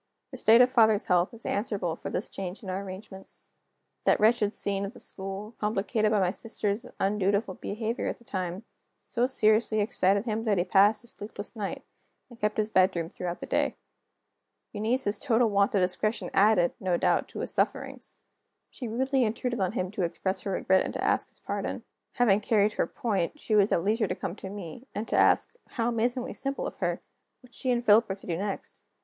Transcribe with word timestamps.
The 0.31 0.37
state 0.37 0.61
of 0.61 0.71
father's 0.71 1.05
health 1.05 1.31
is 1.31 1.45
answerable 1.45 1.95
for 1.95 2.09
this 2.09 2.27
change 2.27 2.63
in 2.63 2.71
our 2.71 2.81
arrangements. 2.81 3.49
That 4.05 4.19
wretched 4.19 4.51
scene 4.51 4.83
at 4.83 4.95
the 4.95 4.99
school, 4.99 5.51
complicated 5.59 6.09
by 6.09 6.19
my 6.19 6.31
sister's 6.31 6.87
undutiful 6.99 7.53
behavior 7.53 8.07
at 8.07 8.17
the 8.17 8.23
time, 8.23 8.63
so 9.05 9.27
seriously 9.27 9.79
excited 9.79 10.25
him 10.25 10.43
that 10.45 10.57
he 10.57 10.63
passed 10.63 11.03
a 11.03 11.07
sleepless 11.07 11.55
night, 11.55 11.83
and 12.31 12.39
kept 12.39 12.57
his 12.57 12.71
bedroom 12.71 13.09
throughout 13.09 13.41
the 13.41 13.45
day. 13.45 13.75
Eunice's 14.73 15.19
total 15.19 15.51
want 15.51 15.75
of 15.75 15.81
discretion 15.81 16.31
added, 16.33 16.73
no 16.79 16.97
doubt, 16.97 17.27
to 17.27 17.41
his 17.41 17.53
sufferings: 17.53 18.21
she 18.71 18.87
rudely 18.87 19.23
intruded 19.23 19.59
on 19.59 19.73
him 19.73 19.91
to 19.91 20.01
express 20.01 20.41
her 20.41 20.49
regret 20.53 20.83
and 20.83 20.95
to 20.95 21.03
ask 21.03 21.29
his 21.29 21.39
pardon. 21.39 21.83
Having 22.13 22.39
carried 22.41 22.73
her 22.73 22.87
point, 22.87 23.39
she 23.39 23.53
was 23.53 23.71
at 23.71 23.83
leisure 23.83 24.07
to 24.07 24.15
come 24.15 24.35
to 24.37 24.49
me, 24.49 24.87
and 24.95 25.07
to 25.07 25.15
ask 25.15 25.53
(how 25.67 25.89
amazingly 25.89 26.33
simple 26.33 26.65
of 26.65 26.77
her!) 26.77 27.03
what 27.41 27.53
she 27.53 27.69
and 27.69 27.85
Philip 27.85 28.09
were 28.09 28.15
to 28.15 28.25
do 28.25 28.35
next. 28.35 28.81